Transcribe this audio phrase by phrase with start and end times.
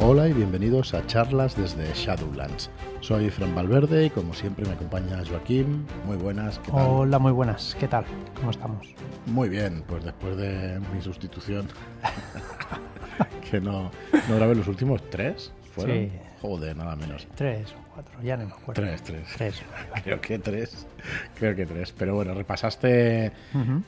[0.00, 2.70] Hola y bienvenidos a charlas desde Shadowlands.
[3.00, 5.84] Soy Fran Valverde y como siempre me acompaña Joaquín.
[6.06, 6.86] Muy buenas, ¿qué tal?
[6.88, 8.04] Hola, muy buenas, ¿qué tal?
[8.36, 8.94] ¿Cómo estamos?
[9.26, 11.66] Muy bien, pues después de mi sustitución,
[13.50, 13.90] que no,
[14.28, 15.96] no grabé los últimos tres, ¿fueron?
[15.96, 16.12] Sí.
[16.40, 17.26] Joder, nada menos.
[17.34, 18.80] Tres o cuatro, ya no me acuerdo.
[18.80, 19.62] Tres, tres.
[20.04, 20.86] Creo que tres.
[21.36, 21.92] Creo que tres.
[21.98, 23.32] Pero bueno, repasaste,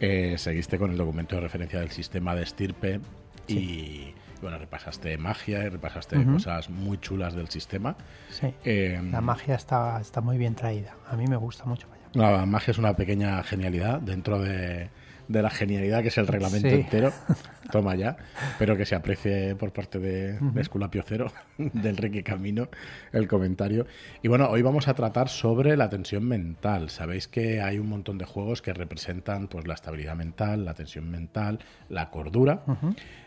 [0.00, 3.00] eh, seguiste con el documento de referencia del sistema de estirpe
[3.46, 7.96] y bueno, repasaste magia y repasaste cosas muy chulas del sistema.
[8.30, 8.54] Sí.
[8.64, 10.94] Em, la magia está, está muy bien traída.
[11.08, 11.86] A mí me gusta mucho.
[12.12, 14.90] La magia es una pequeña genialidad dentro de,
[15.30, 17.12] de la genialidad que es el reglamento entero.
[17.70, 18.16] Toma ya.
[18.50, 22.68] Espero que se aprecie por parte de, de Esculapio Cero, del Ricky Camino,
[23.12, 23.86] el comentario.
[24.22, 26.90] Y bueno, hoy vamos a tratar sobre la tensión mental.
[26.90, 31.08] Sabéis que hay un montón de juegos que representan pues, la estabilidad mental, la tensión
[31.08, 32.64] mental, la cordura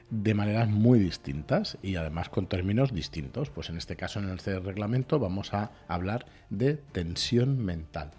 [0.10, 3.50] de maneras muy distintas y además con términos distintos.
[3.50, 8.12] Pues en este caso, en este reglamento, vamos a hablar de tensión mental.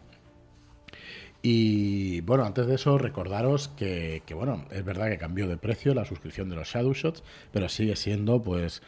[1.46, 6.06] Y bueno, antes de eso, recordaros que, bueno, es verdad que cambió de precio la
[6.06, 8.80] suscripción de los Shadow Shots, pero sigue siendo pues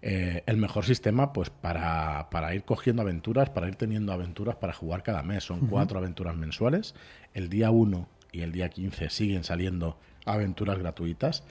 [0.00, 4.72] eh, el mejor sistema pues para, para, ir cogiendo aventuras, para ir teniendo aventuras para
[4.72, 5.42] jugar cada mes.
[5.42, 6.94] Son cuatro aventuras mensuales.
[7.32, 11.42] El día 1 y el día 15 siguen saliendo aventuras gratuitas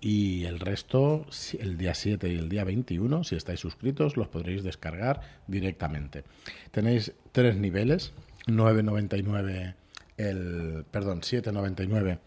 [0.00, 1.26] y el resto,
[1.58, 6.24] el día 7 y el día 21, si estáis suscritos, los podréis descargar directamente.
[6.70, 8.14] Tenéis tres niveles,
[8.46, 9.74] 9.99
[10.16, 12.18] el, perdón, 7.99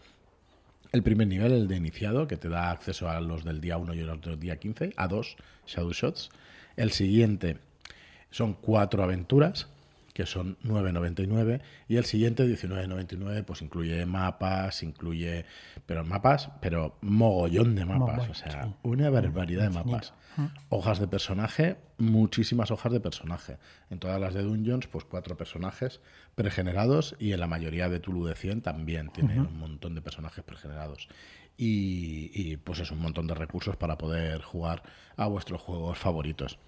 [0.92, 3.94] el primer nivel, el de iniciado, que te da acceso a los del día 1
[3.94, 6.30] y los del día 15, a dos Shadow Shots.
[6.76, 7.58] El siguiente
[8.30, 9.68] son cuatro aventuras,
[10.20, 15.46] que son 9.99 y el siguiente 19.99 pues incluye mapas, incluye
[15.86, 20.12] pero mapas, pero mogollón de mapas, o sea, una barbaridad de mapas.
[20.68, 23.56] Hojas de personaje, muchísimas hojas de personaje.
[23.88, 26.00] En todas las de Dungeons, pues cuatro personajes
[26.34, 30.44] pregenerados y en la mayoría de Tulu de 100 también tiene un montón de personajes
[30.44, 31.08] pregenerados.
[31.56, 34.82] Y, y pues es un montón de recursos para poder jugar
[35.16, 36.58] a vuestros juegos favoritos.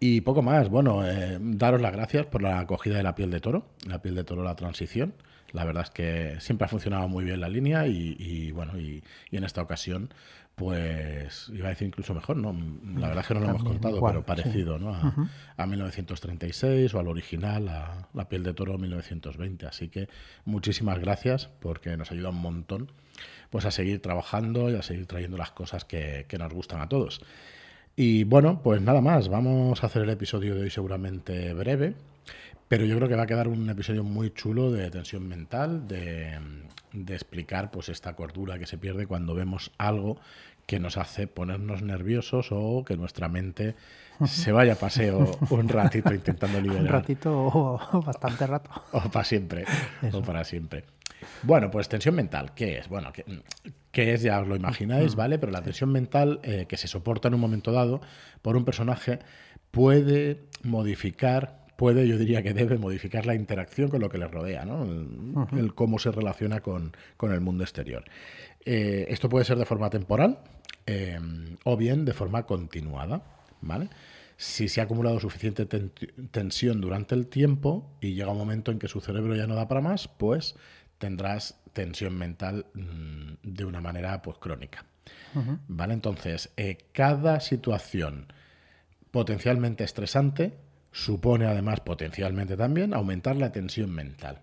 [0.00, 0.68] Y poco más.
[0.68, 4.14] Bueno, eh, daros las gracias por la acogida de la piel de toro, la piel
[4.14, 5.14] de toro, la transición.
[5.52, 9.44] La verdad es que siempre ha funcionado muy bien la línea y, bueno, y, en
[9.44, 10.12] esta ocasión,
[10.56, 12.52] pues iba a decir incluso mejor, ¿no?
[12.98, 14.92] La verdad es que no lo hemos contado, pero parecido, ¿no?
[15.56, 19.66] A, 1936 o al original, a la piel de toro 1920.
[19.66, 20.08] Así que
[20.44, 22.90] muchísimas gracias porque nos ayuda un montón
[23.50, 26.88] pues a seguir trabajando y a seguir trayendo las cosas que, que nos gustan a
[26.88, 27.20] todos.
[27.96, 31.94] Y bueno, pues nada más, vamos a hacer el episodio de hoy seguramente breve,
[32.66, 36.38] pero yo creo que va a quedar un episodio muy chulo de tensión mental, de,
[37.08, 40.18] explicar pues esta cordura que se pierde cuando vemos algo
[40.66, 43.76] que nos hace ponernos nerviosos o que nuestra mente
[44.26, 46.82] se vaya a paseo un ratito intentando liberar.
[46.82, 48.70] Un ratito o bastante rato.
[48.92, 49.66] O para siempre.
[50.12, 50.84] O para siempre.
[51.42, 52.88] Bueno, pues tensión mental, ¿qué es?
[52.88, 54.22] Bueno, ¿qué, es?
[54.22, 55.38] Ya os lo imagináis, ¿vale?
[55.38, 58.00] Pero la tensión mental eh, que se soporta en un momento dado
[58.42, 59.18] por un personaje
[59.70, 64.64] puede modificar, puede, yo diría que debe modificar la interacción con lo que le rodea,
[64.64, 64.84] ¿no?
[65.52, 66.92] El, cómo se relaciona con,
[67.22, 68.04] el mundo exterior.
[68.64, 70.38] Eh, esto puede ser de forma temporal
[70.86, 71.18] eh,
[71.64, 73.22] o bien de forma continuada,
[73.60, 73.88] ¿vale?
[74.36, 78.88] si se ha acumulado suficiente tensión durante el tiempo y llega un momento en que
[78.88, 80.56] su cerebro ya no da para más, pues
[81.04, 84.86] tendrás tensión mental mm, de una manera pues crónica.
[85.68, 85.92] ¿Vale?
[85.92, 88.32] Entonces, eh, cada situación
[89.10, 90.56] potencialmente estresante
[90.92, 94.40] supone además potencialmente también aumentar la tensión mental.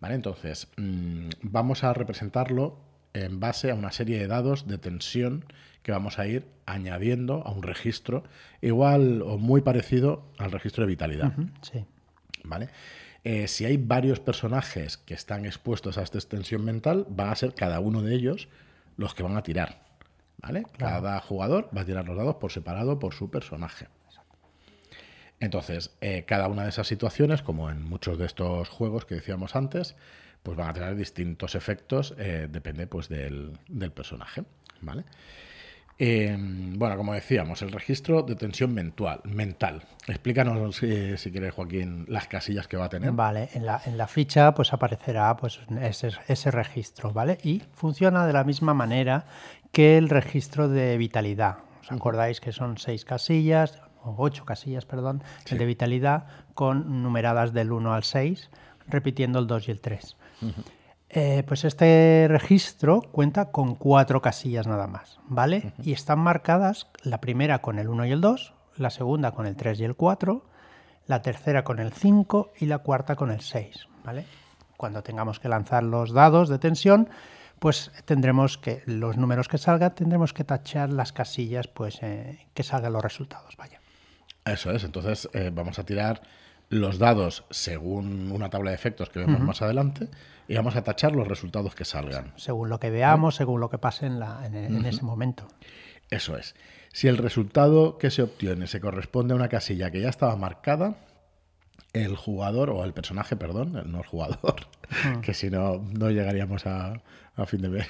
[0.00, 0.16] ¿Vale?
[0.16, 2.78] Entonces, mm, vamos a representarlo
[3.14, 5.46] en base a una serie de dados de tensión
[5.82, 8.24] que vamos a ir añadiendo a un registro
[8.60, 11.32] igual o muy parecido al registro de vitalidad.
[11.62, 11.86] sí.
[12.44, 12.68] ¿Vale?
[13.24, 17.54] Eh, si hay varios personajes que están expuestos a esta extensión mental, van a ser
[17.54, 18.48] cada uno de ellos
[18.96, 19.82] los que van a tirar.
[20.38, 20.64] ¿Vale?
[20.76, 23.86] Cada jugador va a tirar los dados por separado por su personaje.
[25.38, 29.54] Entonces, eh, cada una de esas situaciones, como en muchos de estos juegos que decíamos
[29.54, 29.94] antes,
[30.42, 34.44] pues van a tener distintos efectos, eh, depende pues del, del personaje.
[34.80, 35.04] ¿Vale?
[35.98, 39.20] Em, bueno, como decíamos, el registro de tensión mental.
[39.24, 39.82] mental.
[40.08, 43.12] Explícanos, si, si quieres, Joaquín, las casillas que va a tener.
[43.12, 47.38] Vale, en la, en la ficha pues aparecerá pues, ese, ese, registro, ¿vale?
[47.42, 49.26] Y funciona de la misma manera
[49.70, 51.58] que el registro de vitalidad.
[51.82, 57.52] ¿Os acordáis que son seis casillas, o ocho casillas, perdón, el de vitalidad, con numeradas
[57.52, 58.50] del 1 al 6,
[58.88, 60.16] repitiendo el 2 y el 3.
[61.14, 65.74] Eh, pues este registro cuenta con cuatro casillas nada más, ¿vale?
[65.82, 69.54] Y están marcadas la primera con el 1 y el 2, la segunda con el
[69.54, 70.42] 3 y el 4,
[71.06, 74.24] la tercera con el 5 y la cuarta con el 6, ¿vale?
[74.78, 77.10] Cuando tengamos que lanzar los dados de tensión,
[77.58, 82.62] pues tendremos que, los números que salgan, tendremos que tachar las casillas, pues eh, que
[82.62, 83.82] salgan los resultados, vaya.
[84.46, 86.22] Eso es, entonces eh, vamos a tirar
[86.72, 90.08] los dados según una tabla de efectos que vemos más adelante
[90.48, 92.32] y vamos a tachar los resultados que salgan.
[92.36, 95.46] Según lo que veamos, según lo que pase en, la, en, ese momento.
[96.08, 96.54] Eso es.
[96.90, 100.96] Si el resultado que se obtiene se corresponde a una casilla que ya estaba marcada,
[101.92, 104.66] el jugador, o el personaje, perdón, no el jugador,
[105.22, 107.02] que si no, no llegaríamos a,
[107.36, 107.86] a fin de mes.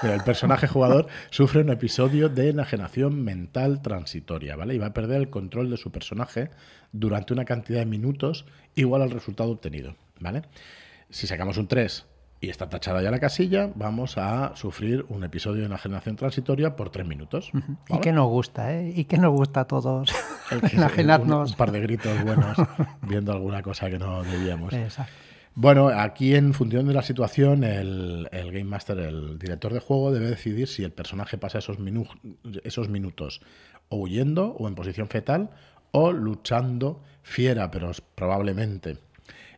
[0.00, 4.74] Pero el personaje jugador sufre un episodio de enajenación mental transitoria, ¿vale?
[4.74, 6.50] Y va a perder el control de su personaje
[6.92, 10.42] durante una cantidad de minutos igual al resultado obtenido, ¿vale?
[11.10, 12.06] Si sacamos un 3
[12.40, 16.90] y está tachada ya la casilla, vamos a sufrir un episodio de enajenación transitoria por
[16.90, 17.50] 3 minutos.
[17.88, 18.92] Y que nos gusta, ¿eh?
[18.96, 20.10] Y que nos gusta a todos
[20.72, 21.50] enajenarnos.
[21.50, 22.56] Un, par de gritos buenos
[23.02, 24.72] viendo alguna cosa que no debíamos.
[24.72, 25.12] Exacto.
[25.54, 30.26] Bueno, aquí en función de la situación, el, Game Master, el director de juego, debe
[30.28, 31.78] decidir si el personaje pasa esos,
[32.64, 33.42] esos minutos
[33.88, 35.50] o huyendo o en posición fetal
[35.92, 38.98] o luchando fiera, pero probablemente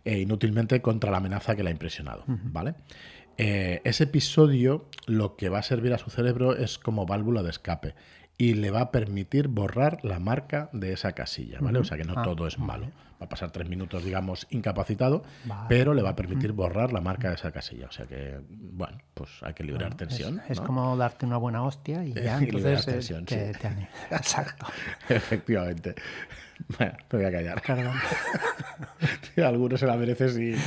[0.04, 2.24] e inútilmente contra la amenaza que le ha impresionado.
[2.26, 2.74] ¿Vale?
[3.38, 7.50] Eh, ese episodio lo que va a servir a su cerebro es como válvula de
[7.50, 7.94] escape
[8.42, 11.78] y le va a permitir borrar la marca de esa casilla, ¿vale?
[11.78, 12.86] O sea que no ah, todo es malo.
[13.20, 15.22] Va a pasar tres minutos, digamos, incapacitado,
[15.68, 17.86] pero le va a permitir borrar la marca de esa casilla.
[17.86, 20.42] O sea que, bueno, pues hay que liberar tensión.
[20.48, 23.50] Es, como darte una buena hostia y ya entonces tensión, te,
[24.10, 24.66] Exacto.
[25.08, 25.94] Efectivamente.
[26.76, 27.62] Bueno, me voy a callar.
[29.46, 30.58] Algunos se la merecen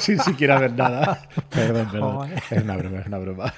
[0.00, 1.28] sin, siquiera ver nada.
[1.48, 2.32] Perdón, perdón.
[2.50, 3.54] Es una broma, es una broma.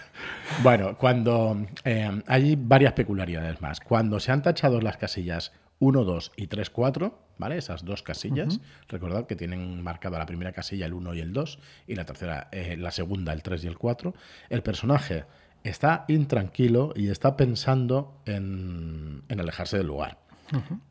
[0.63, 3.81] Bueno, cuando eh, hay varias peculiaridades más.
[3.81, 7.57] Cuando se han tachado las casillas 1, 2 y 3, 4, ¿vale?
[7.57, 8.61] Esas dos casillas.
[8.89, 12.49] Recordad que tienen marcada la primera casilla el 1 y el 2 y la tercera,
[12.53, 14.15] eh, la segunda, el 3 y el 4.
[14.51, 15.25] El personaje
[15.65, 20.19] está intranquilo y está pensando en, alejarse del lugar.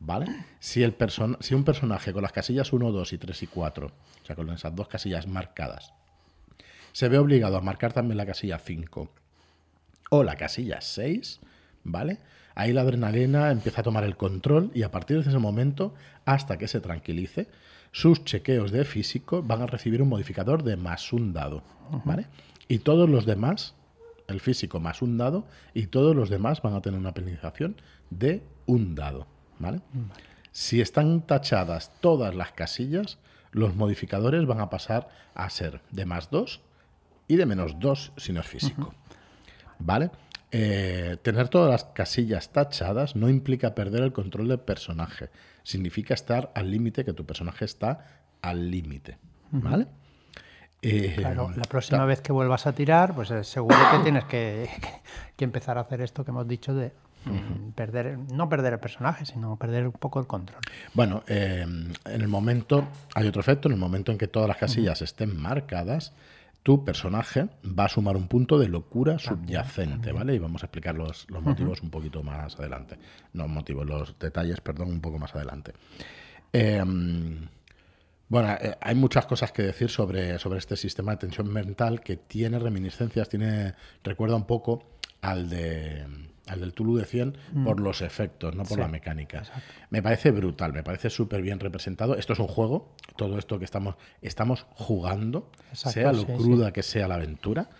[0.00, 0.26] ¿Vale?
[0.58, 0.96] Si, el
[1.40, 4.48] si un personaje con las casillas 1, 2 y 3 y 4, o sea, con
[4.50, 5.92] esas dos casillas marcadas,
[6.92, 9.12] se ve obligado a marcar también la casilla 5
[10.10, 11.40] o la casilla 6,
[11.84, 12.18] ¿vale?
[12.54, 15.94] Ahí la adrenalina empieza a tomar el control y a partir de ese momento,
[16.26, 17.48] hasta que se tranquilice,
[17.92, 21.62] sus chequeos de físico van a recibir un modificador de más un dado,
[22.04, 22.26] ¿vale?
[22.68, 23.74] Y todos los demás,
[24.28, 27.76] el físico más un dado, y todos los demás van a tener una penalización
[28.10, 29.26] de un dado,
[29.58, 29.80] ¿vale?
[30.52, 33.18] Si están tachadas todas las casillas,
[33.52, 36.60] los modificadores van a pasar a ser de más 2
[37.26, 38.94] y de menos 2 si no es físico.
[39.80, 40.10] ¿Vale?
[40.52, 45.30] Eh, tener todas las casillas tachadas no implica perder el control del personaje.
[45.62, 49.18] Significa estar al límite, que tu personaje está al límite.
[49.52, 49.86] ¿Vale?
[50.82, 54.68] Eh, claro, la próxima vez que vuelvas a tirar, pues eh, seguro que tienes que,
[55.38, 56.92] empezar a hacer esto que hemos dicho de
[57.26, 60.60] mm, perder, no perder el personaje, sino perder un poco el control.
[60.94, 65.02] Bueno, en el momento, hay otro efecto, en el momento en que todas las casillas
[65.02, 66.12] estén marcadas,
[66.62, 70.34] tu personaje va a sumar un punto de locura subyacente, ¿vale?
[70.34, 72.98] Y vamos a explicar los, motivos un poquito más adelante.
[73.32, 75.72] No motivos, los detalles, perdón, un poco más adelante.
[76.52, 77.48] Em,
[78.28, 82.16] bueno, eh, hay muchas cosas que decir sobre, sobre este sistema de tensión mental que
[82.16, 84.84] tiene reminiscencias, tiene, recuerda un poco
[85.22, 86.06] al de
[86.50, 87.64] al del Tulu de 100 mm.
[87.64, 89.44] por los efectos, no por la mecánica.
[89.90, 92.16] Me parece brutal, me parece súper bien representado.
[92.16, 97.06] Esto es un juego, todo esto que estamos, estamos jugando, sea lo cruda que sea
[97.08, 97.70] la aventura.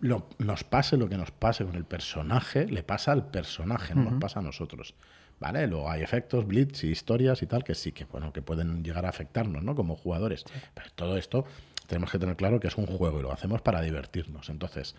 [0.00, 4.10] Lo, nos pase lo que nos pase con el personaje, le pasa al personaje, no
[4.10, 4.94] nos pasa a nosotros.
[5.40, 5.68] ¿Vale?
[5.68, 9.06] Luego hay efectos, blitz y historias y tal que sí que, bueno, que pueden llegar
[9.06, 9.76] a afectarnos, ¿no?
[9.76, 10.44] Como jugadores.
[10.74, 11.44] Pero todo esto
[11.86, 14.50] tenemos que tener claro que es un juego y lo hacemos para divertirnos.
[14.50, 14.96] Entonces,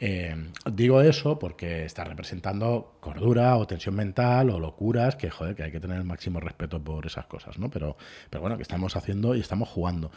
[0.00, 0.34] eh,
[0.72, 5.72] digo eso porque está representando cordura o tensión mental o locuras que, joder, que hay
[5.72, 7.70] que tener el máximo respeto por esas cosas, ¿no?
[7.70, 7.96] Pero,
[8.30, 10.10] pero bueno, que estamos haciendo y estamos jugando.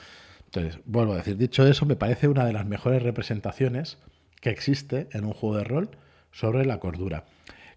[0.45, 3.97] Entonces, vuelvo a decir, dicho eso, me parece una de las mejores representaciones
[4.39, 5.89] que existe en un juego de rol
[6.31, 7.25] sobre la cordura.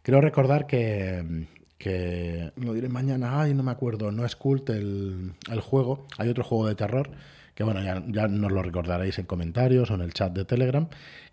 [0.02, 1.46] Creo recordar que,
[1.85, 6.31] que lo diré mañana, ay, no me acuerdo, no es cult el, el juego, hay
[6.31, 7.11] otro juego de terror
[7.55, 10.88] que bueno, ya, ya nos lo recordaréis en comentarios o en el chat de Telegram,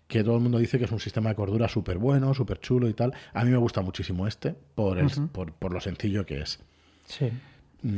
[0.06, 2.86] que todo el mundo dice que es un sistema de cordura súper bueno, súper chulo
[2.90, 3.14] y tal.
[3.32, 4.98] A mí me gusta muchísimo este por,
[5.32, 6.60] por, lo sencillo que es.
[7.06, 7.30] Sí.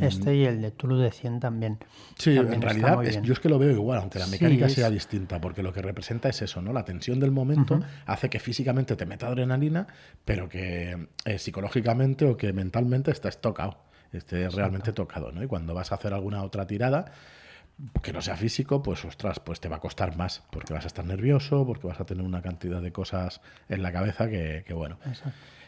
[0.01, 1.79] Este y el de Tulu de 100 también.
[2.17, 4.67] Sí, también en realidad es- yo es que lo veo igual, aunque la Sí, mecánica
[4.67, 6.73] es- sea distinta, porque lo que representa es eso, ¿no?
[6.73, 9.87] La tensión del momento hace que físicamente te meta adrenalina,
[10.25, 13.77] pero que eh, psicológicamente o que mentalmente estés tocado,
[14.13, 15.43] estés realmente tocado, ¿no?
[15.43, 17.13] Y cuando vas a hacer alguna otra tirada,
[18.03, 20.87] que no sea físico, pues ostras, pues te va a costar más, porque vas a
[20.87, 24.75] estar nervioso, porque vas a tener una cantidad de cosas en la cabeza que, que
[24.75, 24.97] bueno.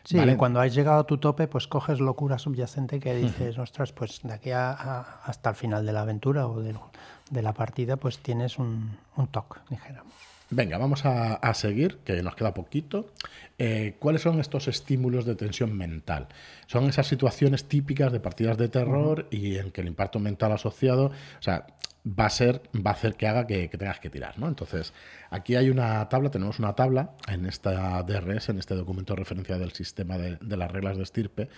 [0.05, 0.37] Sí, Vale.
[0.37, 4.33] cuando has llegado a tu tope, pues coges locura subyacente que dices, ostras, pues de
[4.33, 8.59] aquí a- a- hasta el final de la aventura o de, la partida, pues tienes
[8.59, 10.13] un, un toque, dijéramos.
[10.49, 13.11] Venga, vamos a, a seguir, que nos queda poquito.
[13.59, 16.29] Eh, ¿Cuáles son estos estímulos de tensión mental?
[16.69, 21.07] Son esas situaciones típicas de partidas de terror y en que el impacto mental asociado,
[21.07, 21.67] o sea,
[22.07, 24.47] va a ser, va a hacer que haga que, que tengas que tirar, ¿no?
[24.47, 24.93] Entonces,
[25.31, 29.59] aquí hay una tabla, tenemos una tabla en esta DRS, en este documento de referencia
[29.59, 31.49] del sistema de, de las reglas de estirpe,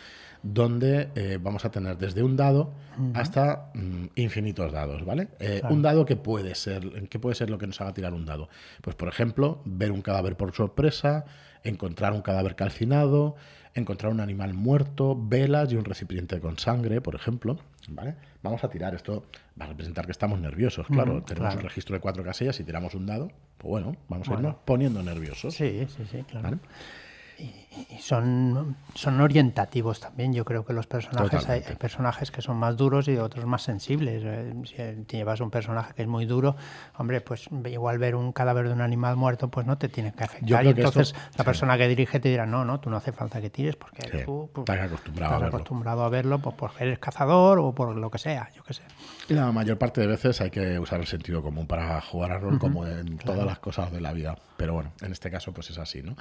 [0.42, 2.72] donde eh, vamos a tener desde un dado
[3.14, 5.28] hasta mm, infinitos dados, ¿vale?
[5.38, 8.24] Eh, Un dado que puede ser, ¿qué puede ser lo que nos haga tirar un
[8.24, 8.48] dado?
[8.80, 11.24] Pues, por ejemplo, ver un cadáver por sorpresa,
[11.62, 13.36] encontrar un cadáver calcinado,
[13.74, 17.58] encontrar un animal muerto, velas y un recipiente con sangre, por ejemplo,
[17.88, 18.14] ¿vale?
[18.42, 19.26] Vamos a tirar esto,
[19.60, 21.60] va a representar que estamos nerviosos, claro, Ujú, tenemos claro.
[21.60, 23.28] un registro de cuatro casillas y tiramos un dado,
[23.58, 26.44] pues bueno, vamos a irnos poniendo nerviosos, Sí, sí, sí, claro.
[26.44, 26.58] ¿vale?
[27.38, 30.32] Y son, son orientativos también.
[30.32, 34.22] Yo creo que los personajes, hay, personajes que son más duros y otros más sensibles.
[34.24, 36.56] Eh, Si te llevas un personaje que es muy duro,
[36.96, 40.24] hombre, pues igual ver un cadáver de un animal muerto, pues no te tiene que
[40.24, 40.64] afectar.
[40.64, 41.44] Y entonces esto- la sí.
[41.44, 44.24] persona que dirige te dirá, no, no, tú no hace falta que tires porque Sí,
[44.24, 45.56] tú pues, estás acostumbrado a estás verlo.
[45.58, 48.82] acostumbrado a verlo pues, porque eres cazador o por lo que sea, yo qué sé.
[49.28, 52.38] Y la mayor parte de veces hay que usar el sentido común para jugar a
[52.38, 54.36] rol, como en todas las cosas de la vida.
[54.56, 56.16] Pero bueno, en este caso, pues es así, ¿no?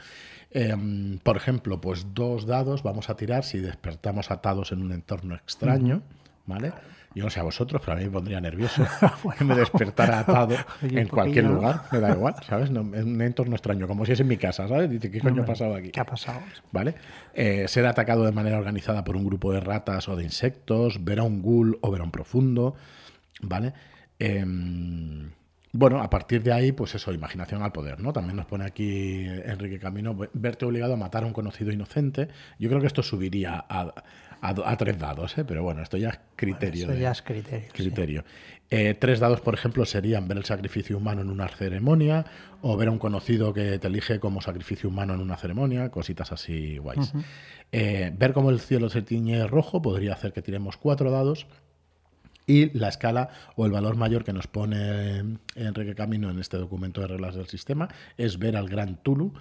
[0.51, 5.35] Em, por ejemplo, pues dos dados vamos a tirar si despertamos atados en un entorno
[5.35, 6.01] extraño,
[6.45, 6.71] ¿vale?
[7.15, 8.85] Yo no sé a vosotros, pero a mí me pondría nervioso
[9.37, 12.69] que me despertara atado en cualquier lugar, me da igual, ¿sabes?
[12.69, 14.89] No, en un entorno extraño, como si es en mi casa, ¿sabes?
[14.89, 15.89] Dice, ¿qué coño ha pasado aquí?
[15.89, 16.41] ¿Qué ha pasado?
[16.71, 16.93] ¿Vale?
[17.33, 21.19] Eh, ser atacado de manera organizada por un grupo de ratas o de insectos, ver
[21.19, 22.75] a un ghoul o ver a un profundo,
[23.41, 23.73] ¿vale?
[24.19, 25.31] Em,
[25.77, 28.11] bueno, a partir de ahí, pues eso, imaginación al poder, ¿no?
[28.13, 32.29] También nos pone aquí Enrique Camino, ve- verte obligado a matar a un conocido inocente.
[32.57, 33.93] Yo creo que esto subiría a,
[34.41, 35.45] a do- a tres dados, ¿eh?
[35.45, 36.85] Pero bueno, esto ya es criterio.
[36.85, 37.67] Eso de- ya es criterio.
[37.67, 37.73] sí.
[37.73, 38.23] criterio.
[38.69, 42.25] Eh, tres dados, por ejemplo, serían ver el sacrificio humano en una ceremonia
[42.61, 46.31] o ver a un conocido que te elige como sacrificio humano en una ceremonia, cositas
[46.31, 47.13] así guays.
[47.71, 51.45] Eh, ver cómo el cielo se tiñe rojo podría hacer que tiremos cuatro dados.
[52.47, 57.01] Y la escala o el valor mayor que nos pone Enrique Camino en este documento
[57.01, 59.33] de reglas del sistema es ver al gran Tulu,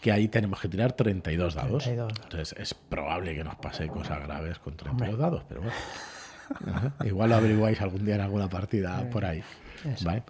[0.00, 1.84] que ahí tenemos que tirar 32 dados.
[1.84, 2.12] 32.
[2.24, 5.76] Entonces es probable que nos pase cosas graves con 32 dados, pero bueno.
[6.66, 6.94] Ajá.
[7.04, 9.42] Igual lo averiguáis algún día en alguna partida por ahí.
[10.02, 10.22] ¿vale?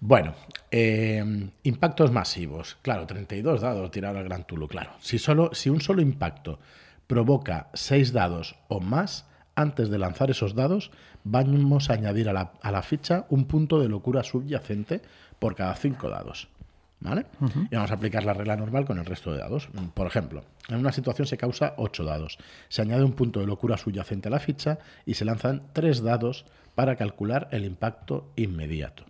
[0.00, 0.34] Bueno,
[0.70, 2.76] eh, impactos masivos.
[2.82, 4.90] Claro, 32 dados tirar al Gran Tulu, claro.
[5.00, 6.60] Si, solo, si un solo impacto
[7.06, 10.90] provoca 6 dados o más, antes de lanzar esos dados,
[11.24, 15.02] vamos a añadir a la, a la ficha un punto de locura subyacente
[15.38, 16.48] por cada 5 dados.
[17.00, 17.26] ¿Vale?
[17.70, 19.68] Y vamos a aplicar la regla normal con el resto de dados.
[19.92, 22.38] Por ejemplo, en una situación se causa 8 dados.
[22.68, 26.46] Se añade un punto de locura subyacente a la ficha y se lanzan 3 dados
[26.74, 29.04] para calcular el impacto inmediato.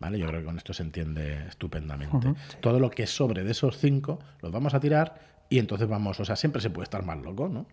[0.00, 0.18] ¿Vale?
[0.18, 2.34] Yo creo que con esto se entiende estupendamente.
[2.60, 6.24] Todo lo que sobre de esos 5 los vamos a tirar y entonces vamos, o
[6.24, 7.66] sea, siempre se puede estar más loco, ¿no?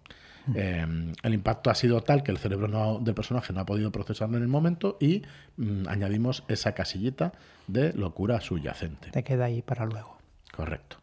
[0.56, 0.86] Eh,
[1.24, 4.38] el impacto ha sido tal que el cerebro no- del personaje no ha podido procesarlo
[4.38, 5.24] en el momento y
[5.58, 7.32] mm, añadimos esa casillita
[7.68, 9.10] de locura subyacente.
[9.12, 10.18] Te queda ahí para luego.
[10.56, 10.98] Correcto.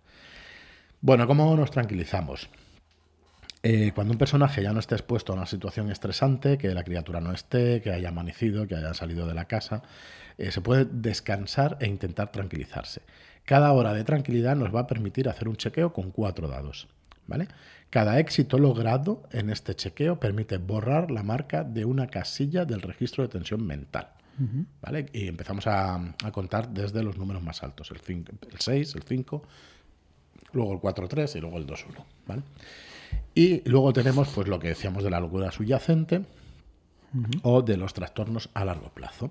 [1.00, 2.49] Bueno, ¿cómo nos tranquilizamos?
[3.64, 7.21] Eh, cuando un personaje ya no esté expuesto a una situación estresante, que la criatura
[7.21, 9.83] no esté, que haya amanecido, que haya salido de la casa,
[10.39, 13.03] eh, se puede descansar e intentar tranquilizarse.
[13.45, 16.89] Cada hora de tranquilidad nos va a permitir hacer un chequeo con cuatro dados.
[17.27, 17.49] ¿vale?
[17.91, 23.23] Cada éxito logrado en este chequeo permite borrar la marca de una casilla del registro
[23.25, 24.09] de tensión mental.
[24.81, 25.07] ¿vale?
[25.12, 29.03] Y empezamos a, a contar desde los números más altos, el, cinco- el 6, el
[29.03, 29.43] 5,
[30.53, 31.85] luego el 4-3 y luego el 2-1.
[32.27, 32.43] ¿vale?
[33.35, 36.23] Y luego tenemos pues lo que decíamos de la locura subyacente
[37.43, 39.31] o de los trastornos a largo plazo.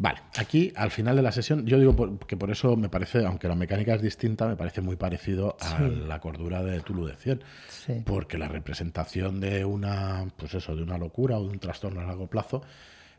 [0.00, 3.26] Vale, aquí al final de la sesión, yo digo por- que por eso me parece,
[3.26, 7.16] aunque la mecánica es distinta, me parece muy parecido a la cordura de Tulu de
[7.16, 7.42] 100.
[7.68, 8.02] Sí.
[8.06, 12.04] Porque la representación de una, pues eso, de una locura o de un trastorno a
[12.04, 12.62] largo plazo,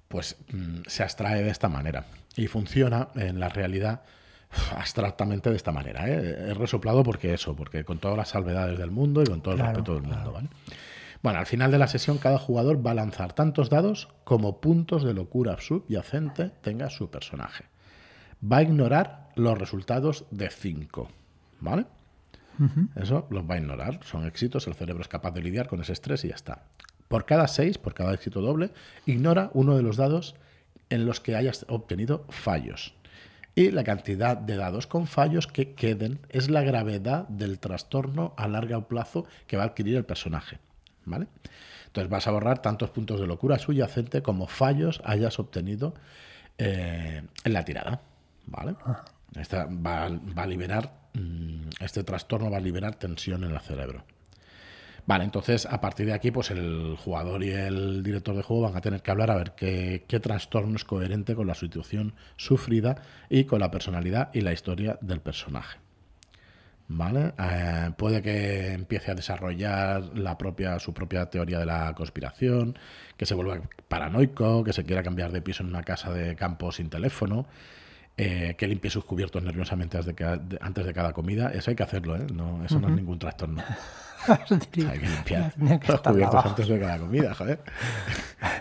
[0.08, 2.06] pues mm, se abstrae de esta manera.
[2.38, 4.02] Y funciona en la realidad
[4.76, 6.08] abstractamente de esta manera.
[6.08, 6.52] ¿eh?
[6.52, 9.60] Es resoplado porque eso, porque con todas las salvedades del mundo y con todo el
[9.60, 10.48] Claro, respeto del mundo, ¿vale?
[11.22, 15.04] Bueno, al final de la sesión cada jugador va a lanzar tantos dados como puntos
[15.04, 17.66] de locura subyacente tenga su personaje.
[18.42, 21.10] Va a ignorar los resultados de 5,
[21.60, 21.86] ¿vale?
[22.96, 24.00] Eso los va a ignorar.
[24.04, 26.64] Son éxitos, el cerebro es capaz de lidiar con ese estrés y ya está.
[27.08, 28.72] Por cada 6, por cada éxito doble,
[29.06, 30.36] ignora uno de los dados
[30.90, 32.94] en los que hayas obtenido fallos.
[33.56, 38.48] Y la cantidad de dados con fallos que queden es la gravedad del trastorno a
[38.48, 40.60] largo plazo que va a adquirir el personaje.
[41.10, 41.28] ¿Vale?
[41.88, 45.96] Entonces vas a borrar tantos puntos de locura subyacente como fallos hayas obtenido
[46.58, 48.02] eh, en la tirada.
[48.46, 48.76] ¿Vale?
[49.36, 54.04] Esta va, va, a liberar, mm, este trastorno va a liberar tensión en el cerebro.
[55.06, 58.78] Vale, entonces a partir de aquí, pues el jugador y el director de juego van
[58.78, 63.02] a tener que hablar a ver qué, qué trastorno es coherente con la situación sufrida
[63.28, 65.80] y con la personalidad y la historia del personaje.
[66.92, 67.34] ¿Vale?
[67.38, 72.78] Eh, puede que empiece a desarrollar la propia, su propia teoría de la conspiración,
[73.16, 76.72] que se vuelva paranoico, que se quiera cambiar de piso en una casa de campo
[76.72, 77.46] sin teléfono,
[78.18, 81.52] eh, que limpie sus cubiertos nerviosamente antes de, cada, antes de cada comida.
[81.54, 82.26] Eso hay que hacerlo, ¿eh?
[82.34, 82.82] No, eso uh -huh.
[82.82, 83.64] no es ningún trastorno.
[84.28, 87.62] Hay que limpiar los cubiertos antes de cada comida, joder.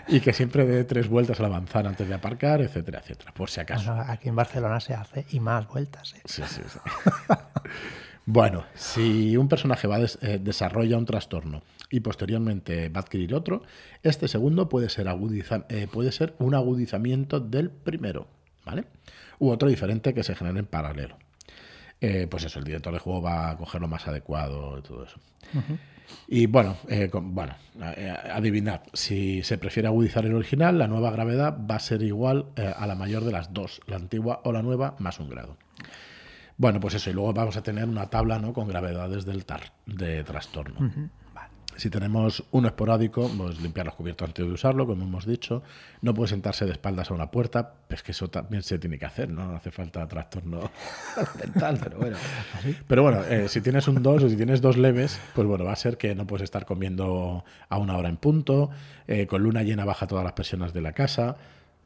[0.07, 3.49] y que siempre dé tres vueltas a la manzana antes de aparcar, etcétera, etcétera, por
[3.49, 3.93] si acaso.
[3.93, 6.13] Bueno, aquí en Barcelona se hace y más vueltas.
[6.13, 6.21] ¿eh?
[6.23, 6.79] Sí, sí, sí.
[8.31, 13.33] bueno, si un personaje va des eh, desarrolla un trastorno y posteriormente va a adquirir
[13.33, 13.63] otro,
[14.03, 18.27] este segundo puede ser, agudiza eh, puede ser un agudizamiento del primero,
[18.65, 18.85] ¿vale?
[19.39, 21.17] U otro diferente que se genere en paralelo
[22.01, 25.03] eh, pues eso, el director de juego va a coger lo más adecuado y todo
[25.03, 25.17] eso.
[25.53, 25.77] Uh -huh.
[26.27, 27.55] Y bueno, eh, con, bueno,
[27.97, 32.47] eh, adivinad, si se prefiere agudizar el original, la nueva gravedad va a ser igual
[32.55, 35.57] a la mayor de las dos, la antigua o la nueva, más un grado.
[36.59, 38.51] Bueno, pues eso, y luego vamos a tener una tabla ¿no?
[38.51, 40.79] con gravedades del tar de trastorno.
[40.81, 41.09] Uh -huh.
[41.77, 45.63] Si tenemos uno esporádico, pues limpiar los cubiertos antes de usarlo, como hemos dicho.
[46.01, 49.05] No puede sentarse de espaldas a una puerta, pues que eso también se tiene que
[49.05, 49.47] hacer, ¿no?
[49.47, 50.69] No hace falta trastorno
[51.39, 52.17] mental, pero bueno.
[52.85, 55.71] Pero bueno, eh, si tienes un 2 o si tienes dos leves, pues bueno, va
[55.71, 58.69] a ser que no puedes estar comiendo a una hora en punto,
[59.07, 61.37] eh, con luna llena baja todas las presiones de la casa.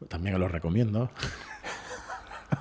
[0.08, 1.12] También lo recomiendo.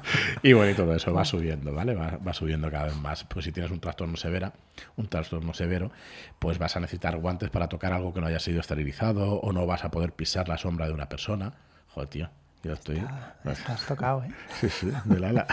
[0.43, 1.95] y bueno, y todo eso va subiendo, ¿vale?
[1.95, 3.25] Va, va, subiendo cada vez más.
[3.25, 4.53] Pues si tienes un trastorno severa,
[4.97, 5.91] un trastorno severo,
[6.39, 9.67] pues vas a necesitar guantes para tocar algo que no haya sido esterilizado o no
[9.67, 11.53] vas a poder pisar la sombra de una persona.
[11.89, 12.31] Joder, tío.
[12.63, 12.99] Yo estoy.
[12.99, 14.31] Ah, has tocado, ¿eh?
[14.61, 15.47] Sí, sí, de la, la.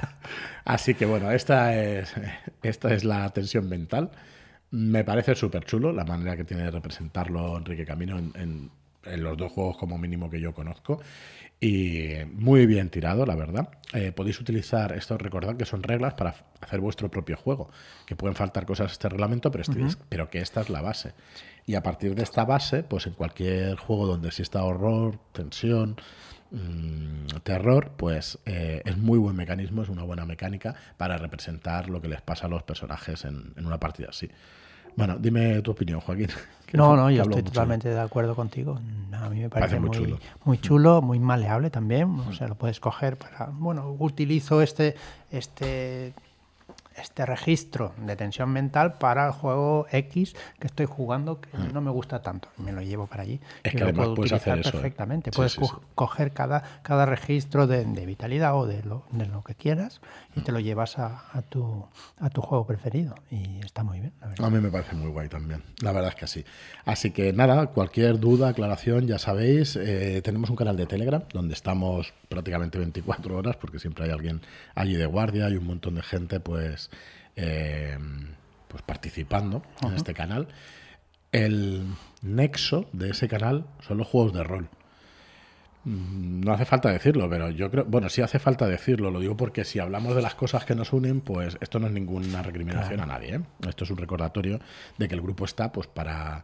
[0.66, 2.14] Así que bueno, esta es,
[2.62, 4.12] esta es la tensión mental.
[4.72, 8.72] Me parece súper chulo la manera que tiene de representarlo Enrique Camino en, en,
[9.04, 11.02] en, los dos juegos como mínimo que yo conozco.
[11.62, 13.70] Y muy bien tirado, la verdad.
[13.94, 17.70] Eh, podéis utilizar esto, recordad que son reglas para hacer vuestro propio juego,
[18.06, 19.98] que pueden faltar cosas a este reglamento, pero, este, uh -huh.
[20.08, 21.14] pero que esta es la base.
[21.66, 25.98] Y a partir de esta base, pues en cualquier juego donde exista horror, tensión,
[26.52, 32.02] mmm, terror, pues eh, es muy buen mecanismo, es una buena mecánica para representar lo
[32.02, 34.30] que les pasa a los personajes en, en una partida así.
[34.96, 36.28] Bueno, dime tu opinión, Joaquín.
[36.72, 38.80] No, no, yo estoy totalmente de acuerdo contigo.
[39.12, 40.20] A mí me parece, parece muy, muy, chulo.
[40.44, 42.20] muy chulo, muy maleable también.
[42.20, 43.48] O sea, lo puedes coger para.
[43.52, 44.94] Bueno, utilizo este,
[45.32, 46.14] este
[47.00, 51.74] este registro de tensión mental para el juego X que estoy jugando que mm.
[51.74, 52.50] no me gusta tanto.
[52.58, 53.40] Me lo llevo para allí.
[53.64, 55.30] Es que lo puedo puedes utilizar hacer eso, perfectamente.
[55.30, 55.34] ¿eh?
[55.36, 59.26] puedes sí, sí, co coger cada, cada registro de, de, vitalidad o de lo, de
[59.26, 60.02] lo que quieras
[60.36, 60.44] y mm.
[60.44, 61.86] te lo llevas a, a, tu,
[62.20, 63.16] a tu juego preferido.
[63.32, 65.64] Y está muy bien, A mí me parece muy guay también.
[65.82, 66.46] La verdad es que sí.
[66.86, 71.54] Así que nada, cualquier duda, aclaración, ya sabéis, eh, tenemos un canal de Telegram donde
[71.54, 74.42] estamos prácticamente 24 horas porque siempre hay alguien
[74.76, 76.89] allí de guardia y un montón de gente, pues
[77.36, 77.98] eh,
[78.68, 79.90] pues participando uh -huh.
[79.90, 80.48] en este canal.
[81.32, 81.86] El
[82.22, 84.70] nexo de ese canal son los juegos de rol.
[85.86, 89.38] Mm, No hace falta decirlo, pero yo creo, bueno, sí hace falta decirlo, lo digo
[89.38, 92.96] porque si hablamos de las cosas que nos unen, pues esto no es ninguna recriminación
[92.96, 93.12] claro.
[93.12, 93.36] a nadie.
[93.36, 93.42] ¿eh?
[93.68, 94.60] Esto es un recordatorio
[94.98, 96.44] de que el grupo está pues para,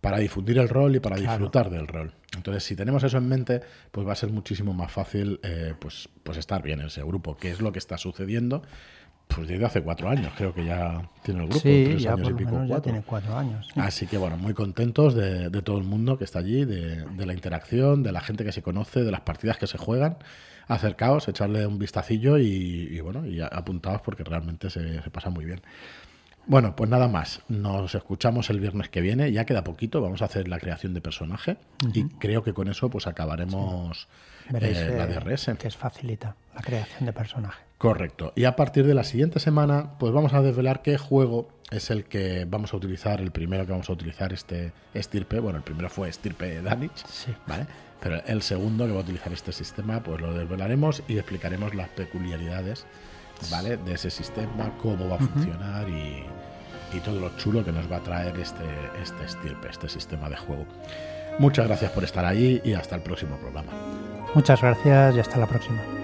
[0.00, 1.30] para difundir el rol y para claro.
[1.32, 2.12] disfrutar del rol.
[2.36, 6.08] Entonces, si tenemos eso en mente, pues va a ser muchísimo más fácil eh, pues,
[6.22, 8.62] pues estar bien en ese grupo, que es lo que está sucediendo
[9.28, 11.62] pues desde hace cuatro años, creo que ya tiene el grupo.
[11.62, 12.76] Sí, tres ya años por y pico, menos cuatro.
[12.76, 13.68] ya tiene cuatro años.
[13.72, 13.80] Sí.
[13.80, 17.26] Así que bueno, muy contentos de, de, todo el mundo que está allí, de, de,
[17.26, 20.18] la interacción, de la gente que se conoce, de las partidas que se juegan.
[20.68, 25.44] Acercaos, echarle un vistacillo y, y bueno, y apuntaos porque realmente se, se, pasa muy
[25.44, 25.60] bien.
[26.46, 27.40] Bueno, pues nada más.
[27.48, 29.32] Nos escuchamos el viernes que viene.
[29.32, 30.00] Ya queda poquito.
[30.00, 31.56] Vamos a hacer la creación de personaje.
[31.94, 34.08] Y creo que con eso pues acabaremos
[34.52, 35.50] eh, la DRS.
[35.58, 37.62] Que es facilita la creación de personaje.
[37.78, 38.32] Correcto.
[38.36, 42.04] Y a partir de la siguiente semana, pues vamos a desvelar qué juego es el
[42.04, 45.40] que vamos a utilizar, el primero que vamos a utilizar este estirpe.
[45.40, 47.04] Bueno, el primero fue estirpe Danich,
[47.46, 47.66] ¿vale?
[48.00, 51.88] Pero el segundo que va a utilizar este sistema, pues lo desvelaremos y explicaremos las
[51.88, 52.84] peculiaridades
[53.50, 53.76] ¿vale?
[53.76, 56.24] De ese sistema, cómo va a funcionar y,
[57.04, 58.64] todo lo chulo que nos va a traer este,
[59.02, 60.66] este estirpe, este sistema de juego.
[61.38, 63.72] Muchas gracias por estar ahí y hasta el próximo programa.
[64.34, 66.01] Muchas gracias y hasta la próxima.